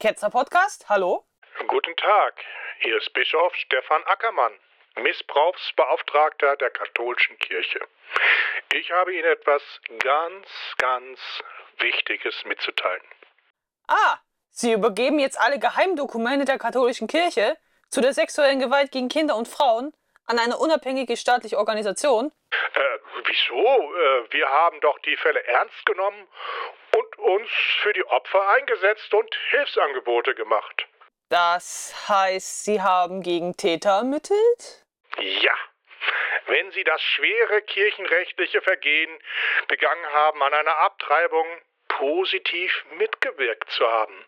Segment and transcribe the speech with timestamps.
[0.00, 1.24] Ketzer Podcast, hallo?
[1.66, 2.34] Guten Tag,
[2.78, 4.52] hier ist Bischof Stefan Ackermann,
[4.94, 7.80] Missbrauchsbeauftragter der katholischen Kirche.
[8.72, 9.60] Ich habe Ihnen etwas
[9.98, 11.18] ganz, ganz
[11.80, 13.02] Wichtiges mitzuteilen.
[13.88, 14.18] Ah,
[14.50, 17.56] Sie übergeben jetzt alle Geheimdokumente der katholischen Kirche
[17.90, 19.92] zu der sexuellen Gewalt gegen Kinder und Frauen
[20.26, 22.30] an eine unabhängige staatliche Organisation?
[22.52, 23.64] Äh, wieso?
[23.64, 26.28] Äh, wir haben doch die Fälle ernst genommen
[27.18, 27.48] uns
[27.82, 30.86] für die Opfer eingesetzt und Hilfsangebote gemacht.
[31.28, 34.86] Das heißt, Sie haben gegen Täter ermittelt?
[35.18, 35.54] Ja.
[36.46, 39.18] Wenn Sie das schwere kirchenrechtliche Vergehen
[39.68, 41.46] begangen haben, an einer Abtreibung
[41.88, 44.24] positiv mitgewirkt zu haben.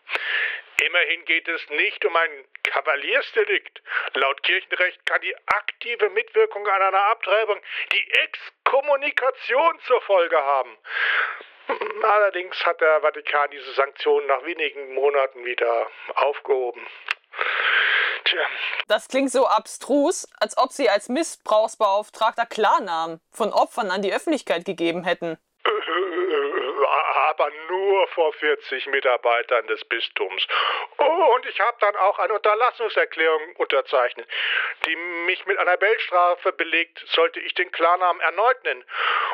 [0.85, 3.81] Immerhin geht es nicht um ein Kavaliersdelikt.
[4.15, 7.61] Laut Kirchenrecht kann die aktive Mitwirkung an einer Abtreibung
[7.93, 10.77] die Exkommunikation zur Folge haben.
[12.03, 16.85] Allerdings hat der Vatikan diese Sanktionen nach wenigen Monaten wieder aufgehoben.
[18.25, 18.45] Tja.
[18.87, 24.65] Das klingt so abstrus, als ob Sie als Missbrauchsbeauftragter Klarnamen von Opfern an die Öffentlichkeit
[24.65, 25.37] gegeben hätten.
[27.31, 30.45] Aber nur vor 40 Mitarbeitern des Bistums.
[30.97, 34.27] Und ich habe dann auch eine Unterlassungserklärung unterzeichnet,
[34.85, 38.83] die mich mit einer Geldstrafe belegt, sollte ich den Klarnamen erneut nennen.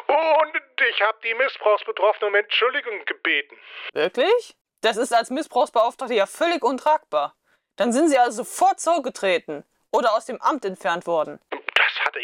[0.05, 3.57] Und ich habe die Missbrauchsbetroffenen um Entschuldigung gebeten.
[3.93, 4.55] Wirklich?
[4.81, 7.35] Das ist als Missbrauchsbeauftragter ja völlig untragbar.
[7.77, 11.39] Dann sind Sie also sofort zurückgetreten oder aus dem Amt entfernt worden.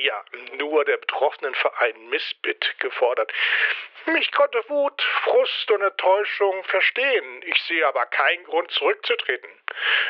[0.04, 0.22] Ja
[0.58, 3.32] nur der betroffenen Verein Missbit gefordert.
[4.08, 7.42] Mich konnte Wut, Frust und Enttäuschung verstehen.
[7.46, 9.50] Ich sehe aber keinen Grund zurückzutreten.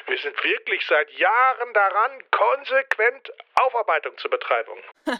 [0.07, 4.71] Wir sind wirklich seit Jahren daran, konsequent Aufarbeitung zu betreiben.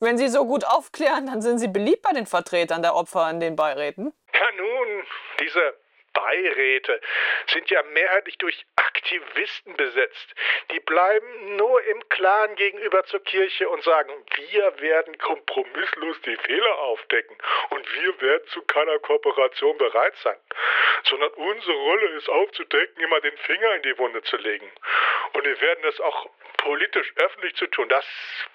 [0.00, 3.40] Wenn Sie so gut aufklären, dann sind Sie beliebt bei den Vertretern der Opfer in
[3.40, 4.14] den Beiräten.
[4.32, 5.06] Ja nun,
[5.40, 5.74] diese
[6.18, 7.00] Beiräte
[7.46, 10.34] sind ja mehrheitlich durch Aktivisten besetzt.
[10.72, 14.10] Die bleiben nur im Klaren gegenüber zur Kirche und sagen,
[14.50, 17.36] wir werden kompromisslos die Fehler aufdecken
[17.70, 20.38] und wir werden zu keiner Kooperation bereit sein.
[21.04, 24.70] Sondern unsere Rolle ist aufzudecken, immer den Finger in die Wunde zu legen.
[25.34, 27.88] Und wir werden das auch politisch öffentlich zu tun.
[27.88, 28.04] Das,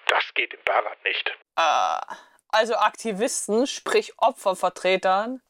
[0.07, 1.29] das geht im Barat nicht.
[1.57, 2.15] Äh,
[2.49, 5.41] also Aktivisten, sprich Opfervertretern,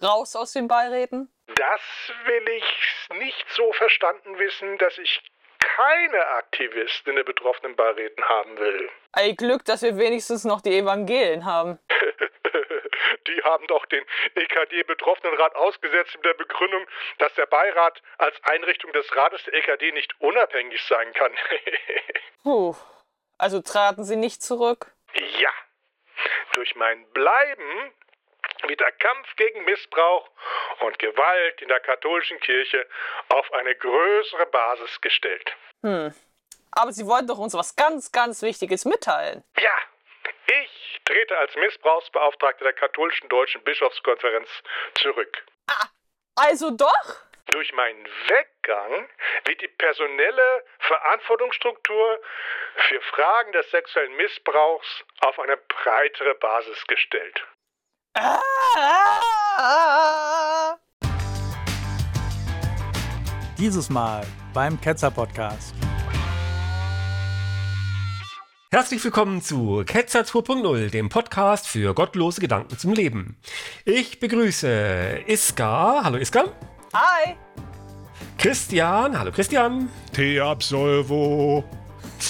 [0.00, 1.32] raus aus den Beiräten?
[1.54, 1.80] Das
[2.24, 5.22] will ich nicht so verstanden wissen, dass ich
[5.58, 8.90] keine Aktivisten in den betroffenen Beiräten haben will.
[9.12, 11.78] Ein Glück, dass wir wenigstens noch die Evangelien haben.
[13.26, 16.86] die haben doch den EKD-Betroffenenrat ausgesetzt mit der Begründung,
[17.18, 21.32] dass der Beirat als Einrichtung des Rates der EKD nicht unabhängig sein kann.
[22.42, 22.74] Puh,
[23.38, 24.92] also traten Sie nicht zurück?
[25.40, 25.50] Ja.
[26.54, 27.92] Durch mein Bleiben
[28.68, 30.28] wird der Kampf gegen Missbrauch
[30.80, 32.86] und Gewalt in der katholischen Kirche
[33.28, 35.56] auf eine größere Basis gestellt.
[35.82, 36.14] Hm.
[36.72, 39.42] Aber Sie wollten doch uns was ganz, ganz Wichtiges mitteilen.
[39.58, 39.76] Ja,
[40.46, 44.48] ich trete als Missbrauchsbeauftragter der katholischen deutschen Bischofskonferenz
[44.94, 45.42] zurück.
[45.68, 45.86] Ah,
[46.36, 47.26] also doch?
[47.46, 49.08] Durch meinen Weggang
[49.44, 52.20] wird die personelle Verantwortungsstruktur
[52.88, 57.42] für Fragen des sexuellen Missbrauchs auf eine breitere Basis gestellt.
[63.58, 65.74] Dieses Mal beim Ketzer Podcast.
[68.70, 73.36] Herzlich willkommen zu Ketzer 2.0, dem Podcast für gottlose Gedanken zum Leben.
[73.84, 76.02] Ich begrüße Iska.
[76.04, 76.44] Hallo Iska.
[76.94, 77.34] Hi.
[78.38, 79.18] Christian.
[79.18, 79.88] Hallo Christian.
[80.12, 81.64] T Absolvo.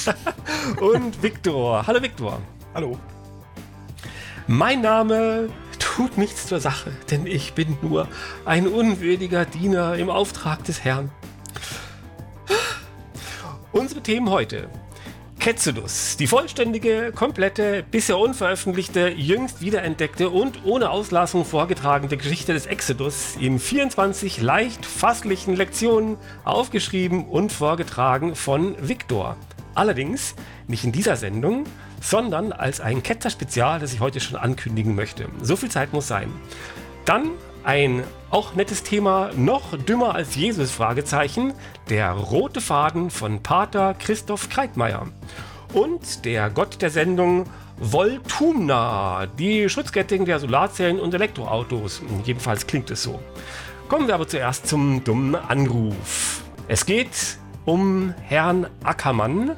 [0.80, 1.86] Und Viktor.
[1.86, 2.40] Hallo Viktor.
[2.74, 2.98] Hallo.
[4.48, 5.48] Mein Name
[5.96, 8.06] tut nichts zur Sache, denn ich bin nur
[8.44, 11.10] ein unwürdiger Diener im Auftrag des Herrn.
[13.72, 14.68] Unsere Themen heute.
[15.38, 23.36] Ketzedus, die vollständige, komplette, bisher unveröffentlichte, jüngst wiederentdeckte und ohne Auslassung vorgetragene Geschichte des Exodus
[23.40, 29.38] in 24 leicht fasslichen Lektionen, aufgeschrieben und vorgetragen von Viktor.
[29.74, 30.34] Allerdings
[30.68, 31.64] nicht in dieser Sendung,
[32.00, 35.28] sondern als ein Ketzer-Spezial, das ich heute schon ankündigen möchte.
[35.42, 36.30] So viel Zeit muss sein.
[37.04, 37.30] Dann
[37.64, 41.52] ein auch nettes Thema, noch dümmer als Jesus, Fragezeichen,
[41.88, 45.08] der rote Faden von Pater Christoph Kreitmeier.
[45.72, 47.44] Und der Gott der Sendung
[47.78, 52.02] Voltumna, die Schutzgetting der Solarzellen und Elektroautos.
[52.24, 53.20] Jedenfalls klingt es so.
[53.88, 56.42] Kommen wir aber zuerst zum dummen Anruf.
[56.68, 59.56] Es geht um Herrn Ackermann,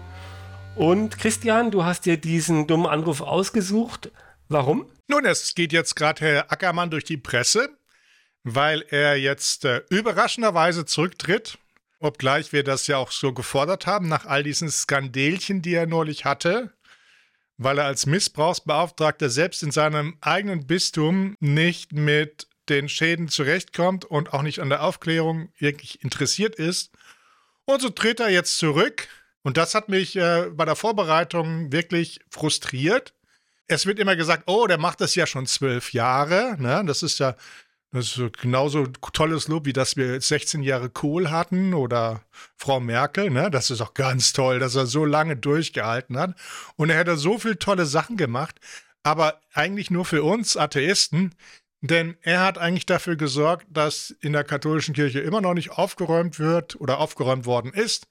[0.78, 4.10] und Christian, du hast dir diesen dummen Anruf ausgesucht.
[4.48, 4.90] Warum?
[5.08, 7.70] Nun, es geht jetzt gerade Herr Ackermann durch die Presse,
[8.44, 11.58] weil er jetzt äh, überraschenderweise zurücktritt
[12.00, 16.25] obgleich wir das ja auch so gefordert haben, nach all diesen Skandelchen, die er neulich
[16.25, 16.72] hatte,
[17.56, 24.32] weil er als Missbrauchsbeauftragter selbst in seinem eigenen Bistum nicht mit den Schäden zurechtkommt und
[24.32, 26.92] auch nicht an der Aufklärung wirklich interessiert ist.
[27.64, 29.08] Und so tritt er jetzt zurück.
[29.43, 33.14] Und das hat mich äh, bei der Vorbereitung wirklich frustriert.
[33.67, 36.56] Es wird immer gesagt, oh, der macht das ja schon zwölf Jahre.
[36.58, 36.82] Ne?
[36.87, 37.35] Das ist ja
[37.90, 42.23] das ist genauso tolles Lob, wie dass wir 16 Jahre Kohl hatten oder
[42.56, 43.31] Frau Merkel.
[43.31, 43.50] Ne?
[43.50, 46.34] Das ist auch ganz toll, dass er so lange durchgehalten hat.
[46.76, 48.61] Und er hätte so viele tolle Sachen gemacht,
[49.02, 51.34] aber eigentlich nur für uns Atheisten,
[51.81, 56.38] denn er hat eigentlich dafür gesorgt, dass in der katholischen Kirche immer noch nicht aufgeräumt
[56.38, 58.06] wird oder aufgeräumt worden ist.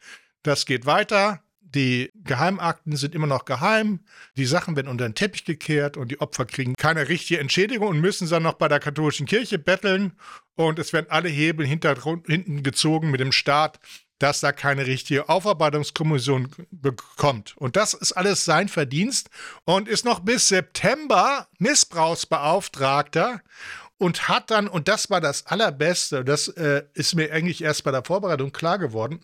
[0.47, 1.41] Das geht weiter.
[1.59, 3.99] Die Geheimakten sind immer noch geheim.
[4.38, 7.99] Die Sachen werden unter den Teppich gekehrt und die Opfer kriegen keine richtige Entschädigung und
[7.99, 10.13] müssen dann noch bei der katholischen Kirche betteln.
[10.55, 13.81] Und es werden alle Hebel hinten gezogen mit dem Staat,
[14.19, 17.57] dass da keine richtige Aufarbeitungskommission bekommt.
[17.57, 19.29] Und das ist alles sein Verdienst
[19.65, 23.41] und ist noch bis September Missbrauchsbeauftragter
[23.97, 27.91] und hat dann, und das war das Allerbeste, das äh, ist mir eigentlich erst bei
[27.91, 29.19] der Vorbereitung klar geworden,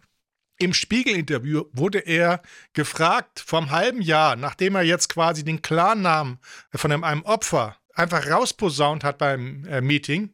[0.58, 2.42] im Spiegel-Interview wurde er
[2.74, 6.40] gefragt vom halben Jahr, nachdem er jetzt quasi den Klarnamen
[6.74, 10.34] von einem Opfer einfach rausposaunt hat beim äh, Meeting,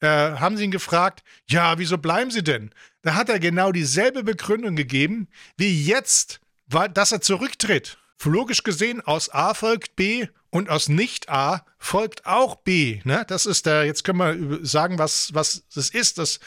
[0.00, 2.70] äh, haben sie ihn gefragt, ja, wieso bleiben Sie denn?
[3.02, 7.98] Da hat er genau dieselbe Begründung gegeben, wie jetzt, weil, dass er zurücktritt.
[8.24, 13.00] Logisch gesehen, aus A folgt B und aus Nicht-A folgt auch B.
[13.04, 13.24] Ne?
[13.28, 16.18] Das ist der, jetzt können wir sagen, was, was das ist.
[16.18, 16.40] Das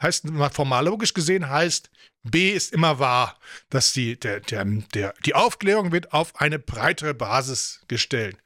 [0.00, 1.90] heißt, formal logisch gesehen heißt,
[2.24, 3.38] B ist immer wahr,
[3.68, 8.36] dass die, der, der, der, die Aufklärung wird auf eine breitere Basis gestellt.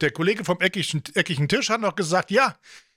[0.00, 2.56] Der Kollege vom eckigen, eckigen Tisch hat noch gesagt, ja,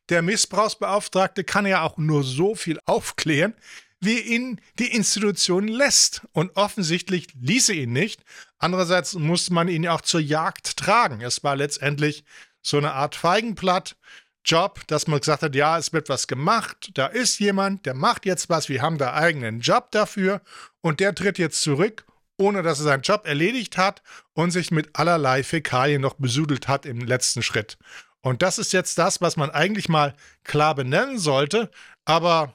[0.10, 3.56] der Missbrauchsbeauftragte kann ja auch nur so viel aufklären,
[4.00, 6.22] wie ihn die Institution lässt.
[6.32, 8.22] Und offensichtlich ließ er ihn nicht.
[8.58, 11.22] Andererseits musste man ihn ja auch zur Jagd tragen.
[11.22, 12.24] Es war letztendlich
[12.62, 13.96] so eine Art Feigenblatt.
[14.46, 18.26] Job, dass man gesagt hat, ja, es wird was gemacht, da ist jemand, der macht
[18.26, 20.42] jetzt was, wir haben da eigenen Job dafür
[20.82, 22.06] und der tritt jetzt zurück,
[22.38, 24.04] ohne dass er seinen Job erledigt hat
[24.34, 27.78] und sich mit allerlei Fäkalien noch besudelt hat im letzten Schritt.
[28.22, 31.72] Und das ist jetzt das, was man eigentlich mal klar benennen sollte,
[32.06, 32.54] aber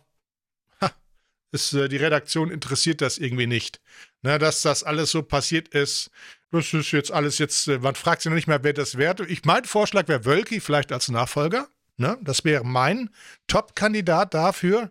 [1.53, 3.81] ist, äh, die Redaktion interessiert das irgendwie nicht.
[4.23, 6.11] Ne, dass das alles so passiert ist,
[6.51, 9.27] das ist jetzt alles jetzt, äh, man fragt sich noch nicht mehr, wer das wäre.
[9.27, 11.69] Ich mein Vorschlag wäre Wölki vielleicht als Nachfolger.
[12.01, 12.17] Ne?
[12.23, 13.11] Das wäre mein
[13.47, 14.91] Top-Kandidat dafür.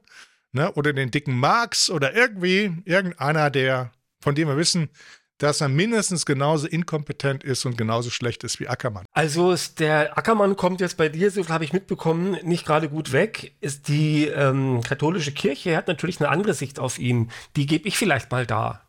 [0.51, 0.71] Ne?
[0.73, 3.91] Oder den dicken Marx oder irgendwie irgendeiner, der,
[4.21, 4.89] von dem wir wissen,
[5.39, 9.06] dass er mindestens genauso inkompetent ist und genauso schlecht ist wie Ackermann.
[9.13, 13.53] Also der Ackermann kommt jetzt bei dir, so habe ich mitbekommen, nicht gerade gut weg.
[13.61, 17.31] Ist die ähm, katholische Kirche hat natürlich eine andere Sicht auf ihn.
[17.56, 18.81] Die gebe ich vielleicht mal da,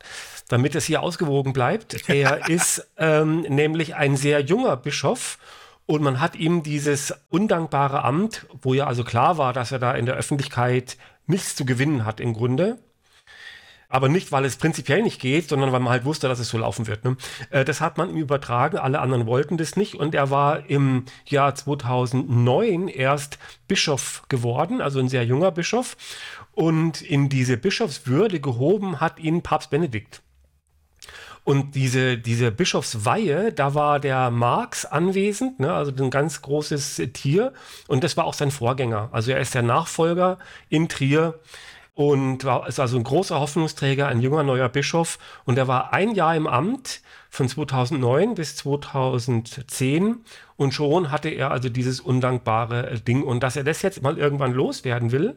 [0.49, 2.09] damit es hier ausgewogen bleibt.
[2.09, 5.39] Er ist ähm, nämlich ein sehr junger Bischof
[5.91, 9.93] und man hat ihm dieses undankbare Amt, wo ja also klar war, dass er da
[9.93, 10.97] in der Öffentlichkeit
[11.27, 12.79] nichts zu gewinnen hat im Grunde,
[13.89, 16.59] aber nicht, weil es prinzipiell nicht geht, sondern weil man halt wusste, dass es so
[16.59, 17.05] laufen wird.
[17.05, 17.17] Ne?
[17.51, 21.07] Äh, das hat man ihm übertragen, alle anderen wollten das nicht und er war im
[21.27, 25.97] Jahr 2009 erst Bischof geworden, also ein sehr junger Bischof
[26.53, 30.23] und in diese Bischofswürde gehoben hat ihn Papst Benedikt.
[31.45, 37.53] Und diese, diese Bischofsweihe, da war der Marx anwesend, ne, also ein ganz großes Tier.
[37.89, 39.09] Und das war auch sein Vorgänger.
[39.13, 41.41] Also er ist der Nachfolger in Trier
[41.95, 45.19] und war, ist also ein großer Hoffnungsträger, ein junger neuer Bischof.
[45.45, 50.25] Und er war ein Jahr im Amt von 2009 bis 2010
[50.57, 53.23] und schon hatte er also dieses undankbare Ding.
[53.23, 55.37] Und dass er das jetzt mal irgendwann loswerden will,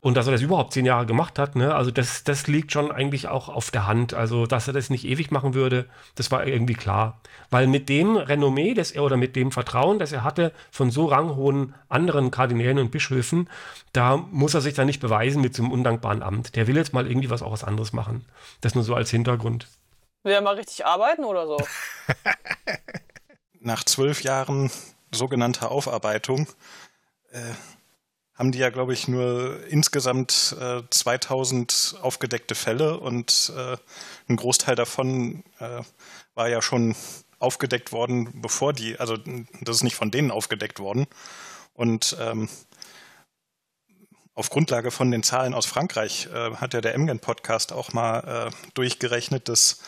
[0.00, 2.92] und dass er das überhaupt zehn Jahre gemacht hat, ne, also das, das liegt schon
[2.92, 4.14] eigentlich auch auf der Hand.
[4.14, 7.20] Also, dass er das nicht ewig machen würde, das war irgendwie klar.
[7.50, 11.06] Weil mit dem Renommee, das er oder mit dem Vertrauen, das er hatte von so
[11.06, 13.48] ranghohen anderen Kardinälen und Bischöfen,
[13.92, 16.56] da muss er sich dann nicht beweisen mit so einem undankbaren Amt.
[16.56, 18.24] Der will jetzt mal irgendwie was auch was anderes machen.
[18.60, 19.68] Das nur so als Hintergrund.
[20.22, 21.58] Will er mal richtig arbeiten oder so?
[23.60, 24.70] Nach zwölf Jahren
[25.10, 26.46] sogenannter Aufarbeitung
[27.30, 27.38] äh,
[28.38, 33.76] haben die ja, glaube ich, nur insgesamt äh, 2000 aufgedeckte Fälle und äh,
[34.28, 35.82] ein Großteil davon äh,
[36.34, 36.94] war ja schon
[37.40, 41.06] aufgedeckt worden, bevor die, also das ist nicht von denen aufgedeckt worden.
[41.74, 42.48] Und ähm,
[44.34, 48.70] auf Grundlage von den Zahlen aus Frankreich äh, hat ja der Emgen-Podcast auch mal äh,
[48.74, 49.80] durchgerechnet, dass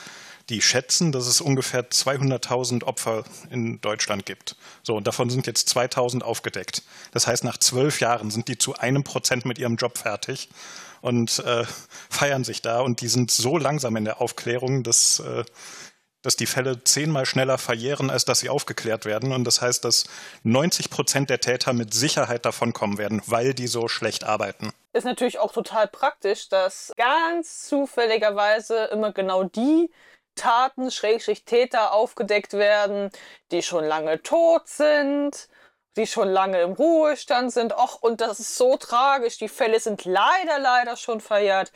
[0.50, 4.56] die schätzen, dass es ungefähr 200.000 Opfer in Deutschland gibt.
[4.82, 6.82] So, und davon sind jetzt 2.000 aufgedeckt.
[7.12, 10.50] Das heißt, nach zwölf Jahren sind die zu einem Prozent mit ihrem Job fertig
[11.00, 11.64] und äh,
[12.10, 12.80] feiern sich da.
[12.80, 15.44] Und die sind so langsam in der Aufklärung, dass, äh,
[16.22, 19.32] dass die Fälle zehnmal schneller verjähren, als dass sie aufgeklärt werden.
[19.32, 20.04] Und das heißt, dass
[20.42, 24.72] 90 Prozent der Täter mit Sicherheit davonkommen werden, weil die so schlecht arbeiten.
[24.92, 29.88] Ist natürlich auch total praktisch, dass ganz zufälligerweise immer genau die
[30.40, 33.10] Taten, Schrägstrich Täter aufgedeckt werden,
[33.50, 35.48] die schon lange tot sind,
[35.96, 37.74] die schon lange im Ruhestand sind.
[37.74, 39.36] Och, und das ist so tragisch.
[39.36, 41.72] Die Fälle sind leider, leider schon verjährt.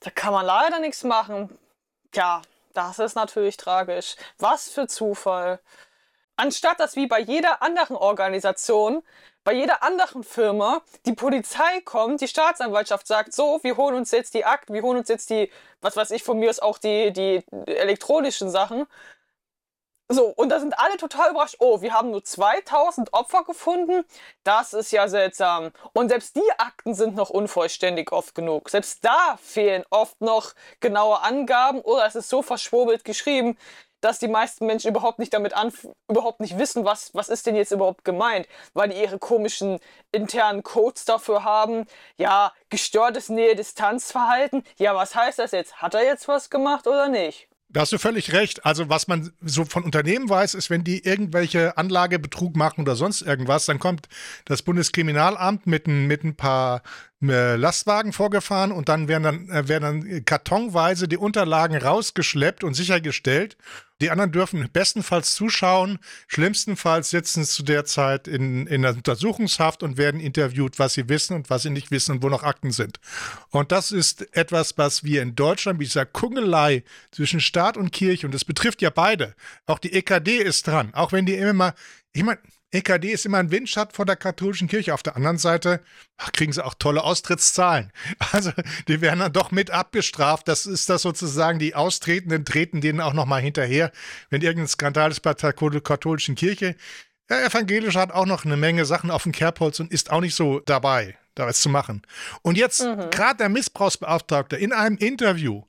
[0.00, 1.58] Da kann man leider nichts machen.
[2.12, 2.42] Tja,
[2.74, 4.14] das ist natürlich tragisch.
[4.38, 5.58] Was für Zufall.
[6.36, 9.02] Anstatt dass wie bei jeder anderen Organisation,
[9.44, 14.34] bei jeder anderen Firma die Polizei kommt, die Staatsanwaltschaft sagt, so, wir holen uns jetzt
[14.34, 17.12] die Akten, wir holen uns jetzt die, was weiß ich, von mir ist auch die,
[17.12, 18.86] die elektronischen Sachen.
[20.12, 21.56] So, und da sind alle total überrascht.
[21.60, 24.04] Oh, wir haben nur 2000 Opfer gefunden.
[24.42, 25.70] Das ist ja seltsam.
[25.92, 28.70] Und selbst die Akten sind noch unvollständig oft genug.
[28.70, 33.56] Selbst da fehlen oft noch genaue Angaben oder es ist so verschwurbelt geschrieben,
[34.00, 35.72] dass die meisten Menschen überhaupt nicht damit an,
[36.08, 39.78] überhaupt nicht wissen, was, was ist denn jetzt überhaupt gemeint, weil die ihre komischen
[40.12, 41.86] internen Codes dafür haben.
[42.16, 44.64] Ja, gestörtes Nähe-Distanz-Verhalten.
[44.78, 45.76] Ja, was heißt das jetzt?
[45.82, 47.50] Hat er jetzt was gemacht oder nicht?
[47.72, 48.66] Da hast du völlig recht.
[48.66, 53.22] Also was man so von Unternehmen weiß, ist, wenn die irgendwelche Anlagebetrug machen oder sonst
[53.22, 54.08] irgendwas, dann kommt
[54.44, 56.82] das Bundeskriminalamt mit ein, mit ein paar
[57.22, 62.74] äh, Lastwagen vorgefahren und dann werden dann, äh, werden dann kartonweise die Unterlagen rausgeschleppt und
[62.74, 63.56] sichergestellt.
[64.00, 69.98] Die anderen dürfen bestenfalls zuschauen, schlimmstenfalls sitzen zu der Zeit in, in der Untersuchungshaft und
[69.98, 72.98] werden interviewt, was sie wissen und was sie nicht wissen und wo noch Akten sind.
[73.50, 78.26] Und das ist etwas, was wir in Deutschland mit dieser Kungelei zwischen Staat und Kirche,
[78.26, 79.34] und das betrifft ja beide,
[79.66, 81.74] auch die EKD ist dran, auch wenn die immer mal,
[82.12, 82.40] ich meine,
[82.72, 84.94] EKD ist immer ein Windschatten von der katholischen Kirche.
[84.94, 85.80] Auf der anderen Seite
[86.16, 87.92] ach, kriegen sie auch tolle Austrittszahlen.
[88.32, 88.52] Also
[88.86, 90.46] die werden dann doch mit abgestraft.
[90.46, 93.90] Das ist das sozusagen, die Austretenden treten denen auch nochmal hinterher,
[94.28, 96.76] wenn irgendein Skandal ist bei der katholischen Kirche.
[97.28, 100.34] Der Evangelische hat auch noch eine Menge Sachen auf dem Kerbholz und ist auch nicht
[100.34, 102.02] so dabei, da was zu machen.
[102.42, 103.10] Und jetzt, mhm.
[103.10, 105.64] gerade der Missbrauchsbeauftragte in einem Interview,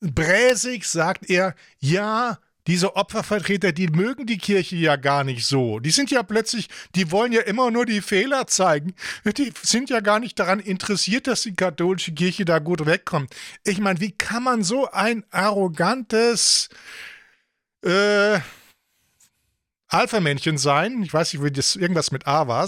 [0.00, 5.80] bräsig sagt er, ja, diese Opfervertreter, die mögen die Kirche ja gar nicht so.
[5.80, 8.94] Die sind ja plötzlich, die wollen ja immer nur die Fehler zeigen.
[9.24, 13.34] Die sind ja gar nicht daran interessiert, dass die katholische Kirche da gut wegkommt.
[13.64, 16.68] Ich meine, wie kann man so ein arrogantes,
[17.84, 18.38] äh,
[19.92, 22.62] Alpha-Männchen sein, ich weiß nicht, wie das irgendwas mit A war,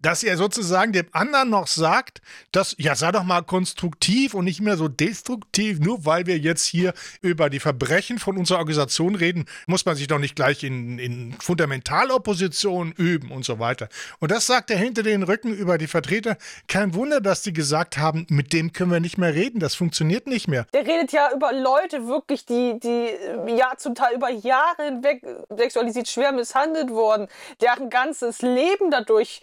[0.00, 4.60] dass er sozusagen dem anderen noch sagt, dass, ja, sei doch mal konstruktiv und nicht
[4.60, 9.46] mehr so destruktiv, nur weil wir jetzt hier über die Verbrechen von unserer Organisation reden,
[9.66, 13.88] muss man sich doch nicht gleich in, in Fundamentalopposition üben und so weiter.
[14.20, 16.36] Und das sagt er hinter den Rücken über die Vertreter.
[16.68, 20.26] Kein Wunder, dass die gesagt haben, mit dem können wir nicht mehr reden, das funktioniert
[20.26, 20.66] nicht mehr.
[20.72, 26.08] Der redet ja über Leute wirklich, die, die ja zum Teil über Jahre hinweg sexualisiert
[26.08, 27.28] schwer misshandelt misshandelt worden,
[27.60, 29.42] deren ganzes Leben dadurch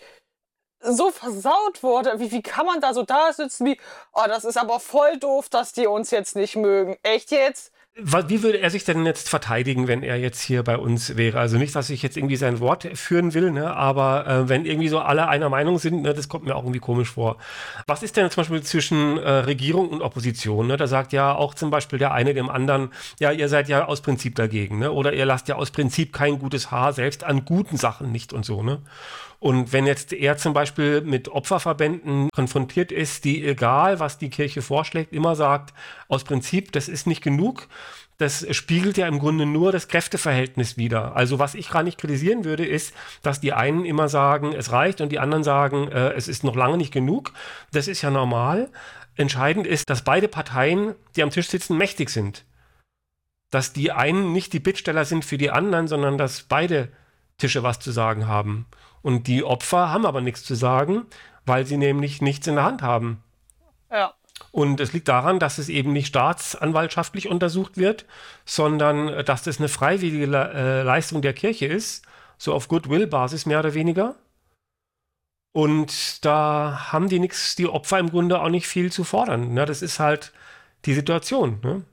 [0.82, 2.20] so versaut wurde.
[2.20, 3.80] Wie, wie kann man da so da sitzen wie,
[4.14, 6.98] oh, das ist aber voll doof, dass die uns jetzt nicht mögen.
[7.04, 7.74] Echt jetzt?
[7.96, 11.40] Wie würde er sich denn jetzt verteidigen, wenn er jetzt hier bei uns wäre?
[11.40, 13.76] Also nicht, dass ich jetzt irgendwie sein Wort führen will, ne?
[13.76, 16.80] aber äh, wenn irgendwie so alle einer Meinung sind, ne, das kommt mir auch irgendwie
[16.80, 17.38] komisch vor.
[17.88, 20.68] Was ist denn zum Beispiel zwischen äh, Regierung und Opposition?
[20.68, 20.78] Ne?
[20.78, 24.02] Da sagt ja auch zum Beispiel der eine dem anderen, ja, ihr seid ja aus
[24.02, 24.92] Prinzip dagegen, ne?
[24.92, 28.46] oder ihr lasst ja aus Prinzip kein gutes Haar, selbst an guten Sachen nicht und
[28.46, 28.64] so.
[28.64, 28.82] Ne?
[29.40, 34.62] Und wenn jetzt er zum Beispiel mit Opferverbänden konfrontiert ist, die egal, was die Kirche
[34.62, 35.74] vorschlägt, immer sagt,
[36.10, 37.70] aus Prinzip, das ist nicht genug,
[38.20, 41.16] das spiegelt ja im Grunde nur das Kräfteverhältnis wider.
[41.16, 45.00] Also was ich gar nicht kritisieren würde, ist, dass die einen immer sagen, es reicht
[45.00, 47.32] und die anderen sagen, äh, es ist noch lange nicht genug.
[47.72, 48.70] Das ist ja normal.
[49.16, 52.44] Entscheidend ist, dass beide Parteien, die am Tisch sitzen, mächtig sind.
[53.52, 56.92] Dass die einen nicht die Bittsteller sind für die anderen, sondern dass beide
[57.38, 58.66] Tische was zu sagen haben.
[59.02, 61.06] Und die Opfer haben aber nichts zu sagen,
[61.46, 63.24] weil sie nämlich nichts in der Hand haben.
[63.92, 64.14] Ja.
[64.52, 68.06] Und es liegt daran, dass es eben nicht staatsanwaltschaftlich untersucht wird,
[68.46, 72.06] sondern äh, dass das eine freiwillige äh, Leistung der Kirche ist,
[72.38, 74.16] so auf Goodwill-Basis mehr oder weniger.
[75.52, 79.54] Und da haben die nichts, die Opfer im Grunde auch nicht viel zu fordern.
[79.54, 79.66] Ne?
[79.66, 80.32] Das ist halt
[80.86, 81.60] die Situation.
[81.64, 81.84] Ne?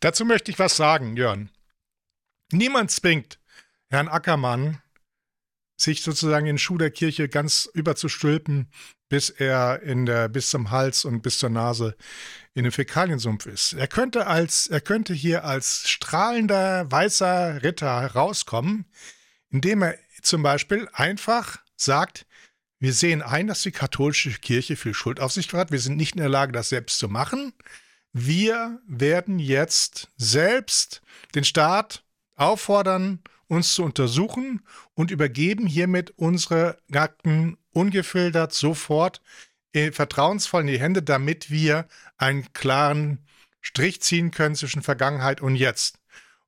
[0.00, 1.50] Dazu möchte ich was sagen, Jörn.
[2.52, 3.38] Niemand zwingt
[3.90, 4.80] Herrn Ackermann,
[5.80, 8.68] sich sozusagen in den Schuh der Kirche ganz überzustülpen,
[9.08, 11.96] bis er in der, bis zum Hals und bis zur Nase
[12.54, 13.72] in dem Fäkaliensumpf ist.
[13.74, 18.86] Er könnte als, er könnte hier als strahlender weißer Ritter herauskommen,
[19.50, 22.26] indem er zum Beispiel einfach sagt,
[22.78, 25.70] wir sehen ein, dass die katholische Kirche viel Schuld auf sich hat.
[25.70, 27.52] Wir sind nicht in der Lage, das selbst zu machen.
[28.12, 31.02] Wir werden jetzt selbst
[31.34, 32.04] den Staat
[32.36, 34.62] auffordern, uns zu untersuchen
[34.94, 39.20] und übergeben hiermit unsere Akten ungefiltert sofort
[39.72, 43.18] äh, vertrauensvoll in die Hände, damit wir einen klaren
[43.60, 45.98] Strich ziehen können zwischen Vergangenheit und Jetzt.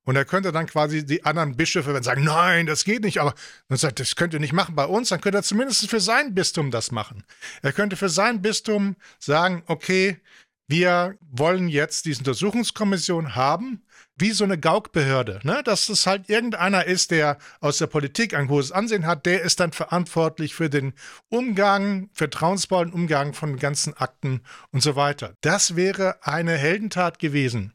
[0.05, 3.33] Und er könnte dann quasi die anderen Bischöfe sagen, nein, das geht nicht, aber
[3.67, 6.33] man sagt, das könnt ihr nicht machen bei uns, dann könnte er zumindest für sein
[6.33, 7.23] Bistum das machen.
[7.61, 10.19] Er könnte für sein Bistum sagen, okay,
[10.67, 13.83] wir wollen jetzt diese Untersuchungskommission haben,
[14.15, 15.61] wie so eine Gaukbehörde, ne?
[15.63, 19.59] dass es halt irgendeiner ist, der aus der Politik ein hohes Ansehen hat, der ist
[19.59, 20.93] dann verantwortlich für den
[21.29, 24.41] Umgang, vertrauensvollen Umgang von ganzen Akten
[24.71, 25.35] und so weiter.
[25.41, 27.73] Das wäre eine Heldentat gewesen.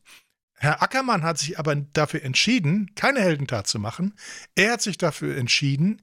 [0.54, 4.14] Herr Ackermann hat sich aber dafür entschieden, keine Heldentat zu machen.
[4.54, 6.02] Er hat sich dafür entschieden,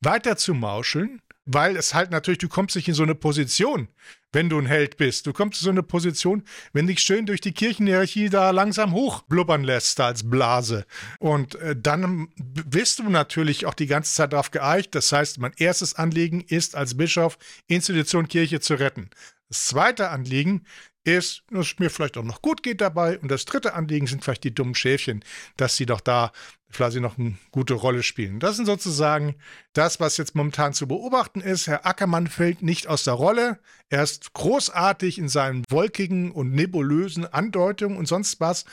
[0.00, 3.88] weiter zu mauscheln, weil es halt natürlich, du kommst nicht in so eine Position,
[4.32, 5.26] wenn du ein Held bist.
[5.26, 9.64] Du kommst in so eine Position, wenn dich schön durch die Kirchenhierarchie da langsam hochblubbern
[9.64, 10.86] lässt als Blase.
[11.18, 14.94] Und äh, dann bist du natürlich auch die ganze Zeit darauf geeicht.
[14.94, 19.10] Das heißt, mein erstes Anliegen ist als Bischof, Institution Kirche zu retten.
[19.48, 20.64] Das zweite Anliegen
[21.04, 23.18] ist, dass es mir vielleicht auch noch gut geht dabei.
[23.18, 25.24] Und das dritte Anliegen sind vielleicht die dummen Schäfchen,
[25.56, 26.32] dass sie doch da
[26.70, 28.40] vielleicht noch eine gute Rolle spielen.
[28.40, 29.34] Das sind sozusagen
[29.72, 31.66] das, was jetzt momentan zu beobachten ist.
[31.66, 33.58] Herr Ackermann fällt nicht aus der Rolle.
[33.90, 38.64] Er ist großartig in seinen wolkigen und nebulösen Andeutungen und sonst was.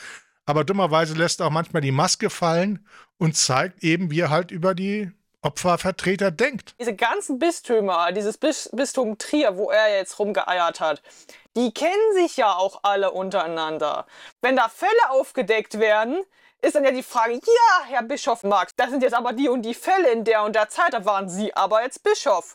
[0.46, 2.86] Aber dummerweise lässt er auch manchmal die Maske fallen
[3.18, 5.10] und zeigt eben, wie er halt über die
[5.42, 6.74] Opfervertreter denkt.
[6.78, 11.02] Diese ganzen Bistümer, dieses Bistum Trier, wo er jetzt rumgeeiert hat,
[11.56, 14.06] die kennen sich ja auch alle untereinander.
[14.42, 16.22] Wenn da Fälle aufgedeckt werden,
[16.62, 19.62] ist dann ja die Frage, ja, Herr Bischof Marx, das sind jetzt aber die und
[19.62, 22.54] die Fälle in der und der Zeit, da waren Sie aber jetzt Bischof.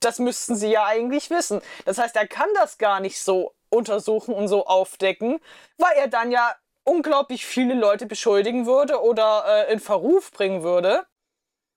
[0.00, 1.60] Das müssten Sie ja eigentlich wissen.
[1.84, 5.38] Das heißt, er kann das gar nicht so untersuchen und so aufdecken,
[5.76, 11.06] weil er dann ja unglaublich viele Leute beschuldigen würde oder äh, in Verruf bringen würde,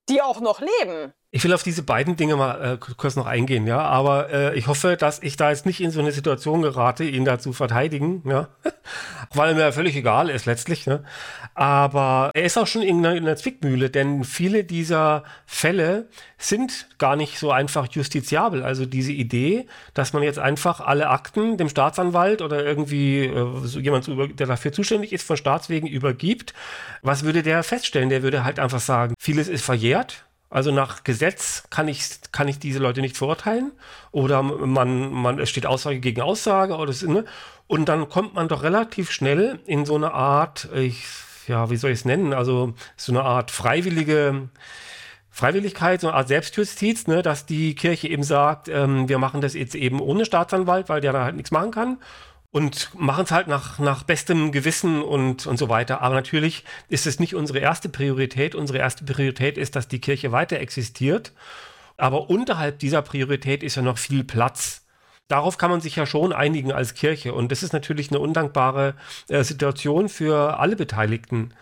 [0.10, 1.14] die auch noch leben.
[1.34, 3.80] Ich will auf diese beiden Dinge mal äh, kurz noch eingehen, ja.
[3.80, 7.24] Aber äh, ich hoffe, dass ich da jetzt nicht in so eine Situation gerate, ihn
[7.24, 8.50] da zu verteidigen, ja.
[9.34, 11.06] Weil mir völlig egal ist letztlich, ne?
[11.54, 16.89] Aber er ist auch schon in einer, in einer Zwickmühle, denn viele dieser Fälle sind
[16.98, 18.62] gar nicht so einfach justiziabel.
[18.63, 23.80] Also diese Idee, dass man jetzt einfach alle Akten dem Staatsanwalt oder irgendwie äh, so
[23.80, 26.54] jemand, der dafür zuständig ist, von Staatswegen übergibt,
[27.04, 28.10] was würde der feststellen?
[28.10, 32.60] Der würde halt einfach sagen, vieles ist verjährt also nach Gesetz kann ich, kann ich
[32.60, 33.72] diese Leute nicht verurteilen
[34.12, 37.26] oder man, man, es steht Aussage gegen Aussage oder so, ne?
[37.68, 41.06] Und dann kommt man doch relativ schnell in so eine Art, ich,
[41.48, 42.34] ja, wie soll ich es nennen?
[42.34, 44.50] Also so eine Art freiwillige
[45.30, 47.22] Freiwilligkeit, so eine Art Selbstjustiz, ne?
[47.22, 51.14] dass die Kirche eben sagt, ähm, wir machen das jetzt eben ohne Staatsanwalt, weil der
[51.14, 51.98] da halt nichts machen kann
[52.52, 56.02] und machen es halt nach, nach bestem Gewissen und, und so weiter.
[56.02, 58.56] Aber natürlich ist es nicht unsere erste Priorität.
[58.56, 61.32] Unsere erste Priorität ist, dass die Kirche weiter existiert.
[61.98, 64.86] Aber unterhalb dieser Priorität ist ja noch viel Platz.
[65.30, 67.34] Darauf kann man sich ja schon einigen als Kirche.
[67.34, 68.96] Und das ist natürlich eine undankbare
[69.30, 71.54] äh, Situation für alle Beteiligten.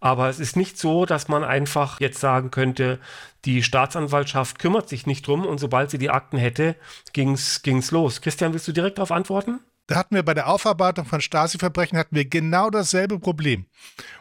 [0.00, 3.00] Aber es ist nicht so, dass man einfach jetzt sagen könnte,
[3.44, 6.76] die Staatsanwaltschaft kümmert sich nicht drum und sobald sie die Akten hätte,
[7.12, 8.20] ging's, ging's los.
[8.22, 9.60] Christian, willst du direkt darauf antworten?
[9.88, 13.64] Da hatten wir bei der Aufarbeitung von Stasi-Verbrechen hatten wir genau dasselbe Problem.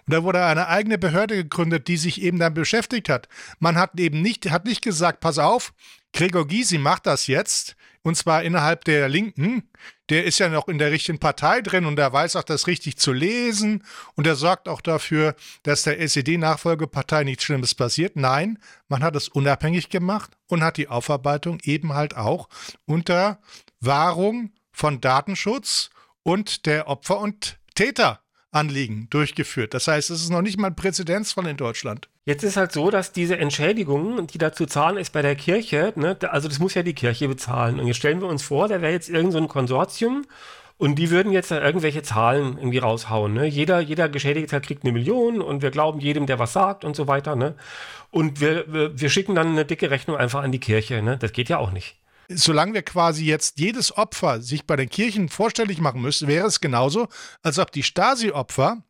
[0.05, 3.27] Und da wurde eine eigene Behörde gegründet, die sich eben dann beschäftigt hat.
[3.59, 5.73] Man hat eben nicht, hat nicht gesagt, pass auf,
[6.13, 9.69] Gregor Gysi macht das jetzt, und zwar innerhalb der Linken.
[10.09, 12.97] Der ist ja noch in der richtigen Partei drin und der weiß auch, das richtig
[12.97, 13.83] zu lesen
[14.15, 18.15] und er sorgt auch dafür, dass der SED-Nachfolgepartei nichts Schlimmes passiert.
[18.15, 22.47] Nein, man hat es unabhängig gemacht und hat die Aufarbeitung eben halt auch
[22.85, 23.41] unter
[23.81, 25.89] Wahrung von Datenschutz
[26.21, 29.73] und der Opfer- und Täteranliegen durchgeführt.
[29.73, 32.09] Das heißt, es ist noch nicht mal ein Präzedenzfall in Deutschland.
[32.25, 35.93] Jetzt ist halt so, dass diese Entschädigung, die da zu zahlen ist bei der Kirche,
[35.95, 37.79] ne, also das muss ja die Kirche bezahlen.
[37.79, 40.25] Und jetzt stellen wir uns vor, da wäre jetzt irgendein so Konsortium
[40.77, 43.33] und die würden jetzt da irgendwelche Zahlen irgendwie raushauen.
[43.33, 43.47] Ne?
[43.47, 47.07] Jeder, jeder Geschädigte kriegt eine Million und wir glauben jedem, der was sagt und so
[47.07, 47.35] weiter.
[47.35, 47.55] Ne?
[48.11, 51.01] Und wir, wir, wir schicken dann eine dicke Rechnung einfach an die Kirche.
[51.01, 51.17] Ne?
[51.17, 51.95] Das geht ja auch nicht
[52.29, 56.59] solange wir quasi jetzt jedes Opfer sich bei den Kirchen vorstellig machen müssen, wäre es
[56.59, 57.07] genauso,
[57.41, 58.83] als ob die Stasi-Opfer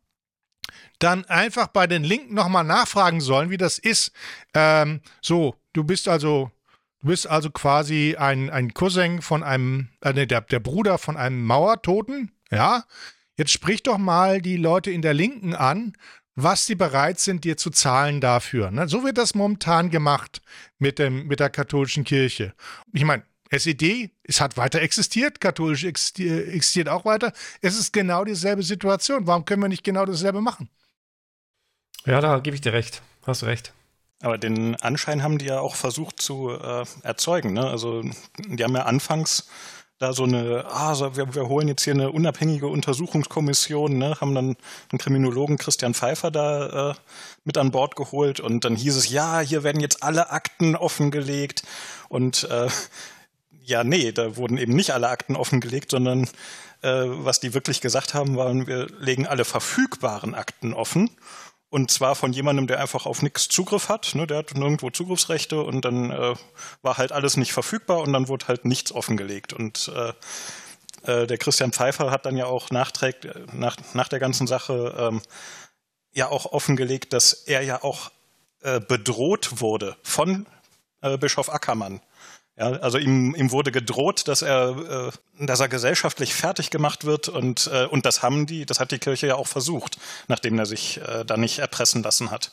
[0.98, 4.12] dann einfach bei den Linken nochmal nachfragen sollen, wie das ist.
[4.54, 6.50] Ähm, so, du bist also,
[7.00, 11.44] du bist also quasi ein, ein Cousin von einem, äh, der, der Bruder von einem
[11.44, 12.84] Mauertoten, ja?
[13.36, 15.92] Jetzt sprich doch mal die Leute in der Linken an,
[16.40, 18.70] was sie bereit sind, dir zu zahlen dafür.
[18.70, 18.88] Ne?
[18.88, 20.40] So wird das momentan gemacht
[20.78, 22.54] mit, dem, mit der katholischen Kirche.
[22.92, 27.32] Ich meine, SED, es hat weiter existiert, katholisch existiert, auch weiter.
[27.60, 29.26] Es ist genau dieselbe Situation.
[29.26, 30.70] Warum können wir nicht genau dasselbe machen?
[32.04, 33.02] Ja, da gebe ich dir recht.
[33.26, 33.72] Hast du recht.
[34.20, 37.52] Aber den Anschein haben die ja auch versucht zu äh, erzeugen.
[37.52, 37.66] Ne?
[37.66, 38.02] Also
[38.46, 39.48] die haben ja anfangs
[39.98, 44.34] da so eine, ah, so, wir, wir holen jetzt hier eine unabhängige Untersuchungskommission, ne, haben
[44.34, 44.56] dann
[44.90, 46.94] einen Kriminologen Christian Pfeiffer da äh,
[47.44, 51.64] mit an Bord geholt und dann hieß es, ja, hier werden jetzt alle Akten offengelegt
[52.08, 52.68] und äh,
[53.64, 56.24] ja, nee, da wurden eben nicht alle Akten offengelegt, sondern
[56.82, 61.10] äh, was die wirklich gesagt haben, waren, wir legen alle verfügbaren Akten offen.
[61.70, 64.14] Und zwar von jemandem, der einfach auf nichts Zugriff hat.
[64.14, 64.26] Ne?
[64.26, 66.34] Der hat nirgendwo Zugriffsrechte und dann äh,
[66.80, 69.52] war halt alles nicht verfügbar und dann wurde halt nichts offengelegt.
[69.52, 70.12] Und äh,
[71.02, 74.94] äh, der Christian Pfeiffer hat dann ja auch nachträgt, äh, nach, nach der ganzen Sache
[74.98, 75.22] ähm,
[76.12, 78.10] ja auch offengelegt, dass er ja auch
[78.62, 80.46] äh, bedroht wurde von
[81.02, 82.00] äh, Bischof Ackermann.
[82.58, 87.28] Ja, also ihm, ihm wurde gedroht, dass er, äh, dass er gesellschaftlich fertig gemacht wird
[87.28, 90.66] und, äh, und das haben die, das hat die Kirche ja auch versucht, nachdem er
[90.66, 92.50] sich äh, da nicht erpressen lassen hat.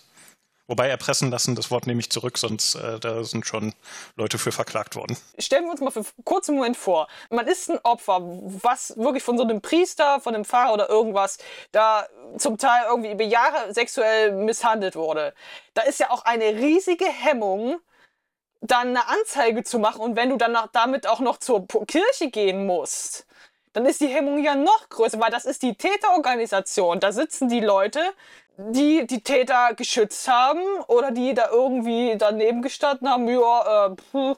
[0.67, 3.73] Wobei erpressen lassen, das Wort nehme ich zurück, sonst äh, da sind schon
[4.15, 5.15] Leute für verklagt worden.
[5.37, 9.23] Stellen wir uns mal für einen kurzen Moment vor, man ist ein Opfer, was wirklich
[9.23, 11.37] von so einem Priester, von einem Pfarrer oder irgendwas,
[11.71, 15.33] da zum Teil irgendwie über Jahre sexuell misshandelt wurde.
[15.75, 17.79] Da ist ja auch eine riesige Hemmung,
[18.71, 22.65] dann eine Anzeige zu machen und wenn du dann damit auch noch zur Kirche gehen
[22.65, 23.25] musst,
[23.73, 26.99] dann ist die Hemmung ja noch größer, weil das ist die Täterorganisation.
[26.99, 27.99] Da sitzen die Leute,
[28.57, 34.35] die die Täter geschützt haben oder die da irgendwie daneben gestanden haben, ja, äh,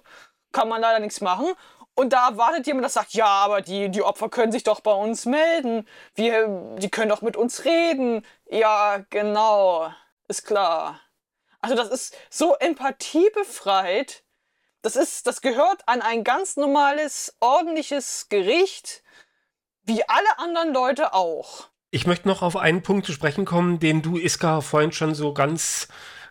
[0.52, 1.54] kann man leider nichts machen.
[1.94, 4.94] Und da wartet jemand, der sagt, ja, aber die, die Opfer können sich doch bei
[4.94, 5.88] uns melden.
[6.16, 8.26] Wir, die können doch mit uns reden.
[8.50, 9.92] Ja, genau.
[10.28, 11.00] Ist klar.
[11.68, 14.24] Also das ist so empathiebefreit.
[14.82, 19.04] Das ist, das gehört an ein ganz normales, ordentliches Gericht,
[19.84, 21.68] wie alle anderen Leute auch.
[21.92, 25.34] Ich möchte noch auf einen Punkt zu sprechen kommen, den du, Iska, vorhin schon so
[25.34, 25.90] ganz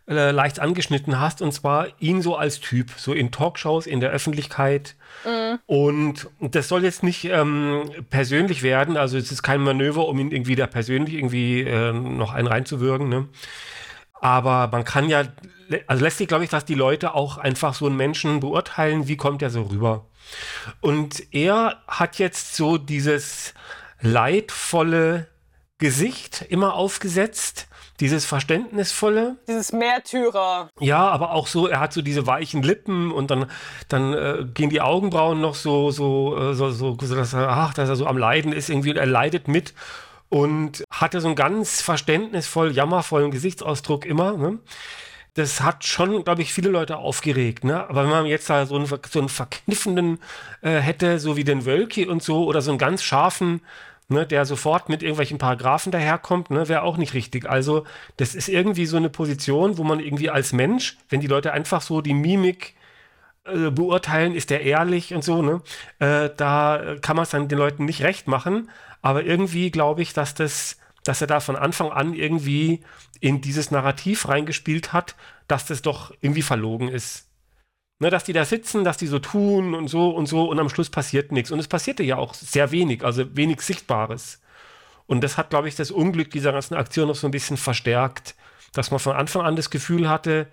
[0.09, 4.12] äh, leicht angeschnitten hast, und zwar ihn so als Typ, so in Talkshows, in der
[4.12, 4.94] Öffentlichkeit.
[5.27, 5.59] Mhm.
[5.66, 10.31] Und das soll jetzt nicht ähm, persönlich werden, also es ist kein Manöver, um ihn
[10.31, 13.11] irgendwie da persönlich irgendwie äh, noch einen reinzuwürgen.
[13.11, 13.29] Ne?
[14.27, 15.23] Aber man kann ja,
[15.87, 19.17] also lässt sich, glaube ich, dass die Leute auch einfach so einen Menschen beurteilen, wie
[19.17, 20.07] kommt er so rüber.
[20.81, 23.55] Und er hat jetzt so dieses
[24.01, 25.29] leidvolle
[25.79, 27.69] Gesicht immer aufgesetzt,
[28.01, 29.37] dieses verständnisvolle.
[29.47, 30.71] Dieses Märtyrer.
[30.81, 33.49] Ja, aber auch so, er hat so diese weichen Lippen und dann,
[33.87, 37.75] dann äh, gehen die Augenbrauen noch so, so, äh, so, so, so dass er, ach,
[37.75, 39.73] dass er so am Leiden ist irgendwie und er leidet mit
[40.29, 44.37] und hatte so einen ganz verständnisvoll, jammervollen Gesichtsausdruck immer.
[44.37, 44.59] Ne?
[45.35, 47.65] Das hat schon, glaube ich, viele Leute aufgeregt.
[47.65, 47.89] Ne?
[47.89, 50.19] Aber wenn man jetzt da so einen, so einen verkniffenen
[50.62, 53.61] äh, hätte, so wie den Wölki und so, oder so einen ganz scharfen,
[54.09, 57.49] ne, der sofort mit irgendwelchen Paragraphen daherkommt, ne, wäre auch nicht richtig.
[57.49, 57.85] Also
[58.17, 61.83] das ist irgendwie so eine Position, wo man irgendwie als Mensch, wenn die Leute einfach
[61.83, 62.75] so die Mimik
[63.47, 65.63] äh, beurteilen, ist der ehrlich und so, ne?
[65.99, 68.71] Äh, da kann man es dann den Leuten nicht recht machen.
[69.03, 72.81] Aber irgendwie glaube ich, dass das, dass er da von Anfang an irgendwie
[73.21, 75.15] in dieses Narrativ reingespielt hat,
[75.49, 77.29] dass das doch irgendwie verlogen ist.
[77.99, 80.69] Ne, dass die da sitzen, dass die so tun und so und so und am
[80.69, 81.51] Schluss passiert nichts.
[81.51, 84.41] Und es passierte ja auch sehr wenig, also wenig Sichtbares.
[85.07, 88.35] Und das hat, glaube ich, das Unglück dieser ganzen Aktion noch so ein bisschen verstärkt,
[88.73, 90.49] dass man von Anfang an das Gefühl hatte,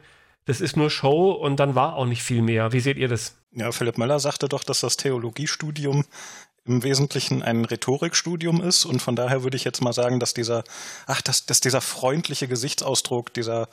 [0.45, 2.73] das ist nur Show und dann war auch nicht viel mehr.
[2.73, 3.37] Wie seht ihr das?
[3.51, 6.05] Ja, Philipp Möller sagte doch, dass das Theologiestudium
[6.65, 10.63] im Wesentlichen ein Rhetorikstudium ist und von daher würde ich jetzt mal sagen, dass dieser,
[11.07, 13.67] ach, dass, dass dieser freundliche Gesichtsausdruck, dieser,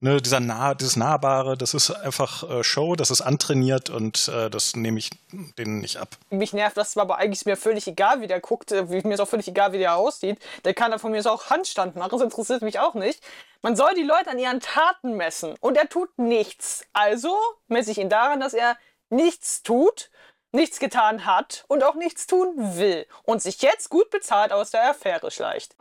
[0.00, 4.48] ne, dieser nah, dieses Nahbare, das ist einfach äh, Show, das ist antrainiert und äh,
[4.48, 5.10] das nehme ich
[5.58, 6.16] denen nicht ab.
[6.30, 9.28] Mich nervt das aber eigentlich mir völlig egal, wie der guckt, äh, mir ist auch
[9.28, 10.38] völlig egal, wie der aussieht.
[10.64, 13.22] Der kann da von mir auch Handstand machen, das interessiert mich auch nicht.
[13.60, 16.86] Man soll die Leute an ihren Taten messen und er tut nichts.
[16.94, 17.36] Also
[17.68, 18.78] messe ich ihn daran, dass er
[19.10, 20.10] nichts tut
[20.52, 24.90] nichts getan hat und auch nichts tun will und sich jetzt gut bezahlt aus der
[24.90, 25.76] Affäre schleicht.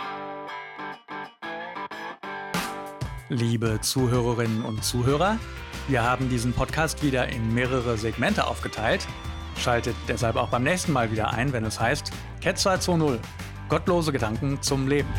[3.30, 5.38] Liebe Zuhörerinnen und Zuhörer,
[5.88, 9.06] wir haben diesen Podcast wieder in mehrere Segmente aufgeteilt.
[9.58, 13.20] Schaltet deshalb auch beim nächsten Mal wieder ein, wenn es heißt Cat 220
[13.68, 15.14] Gottlose Gedanken zum Leben.